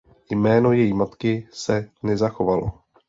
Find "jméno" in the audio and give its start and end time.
0.29-0.71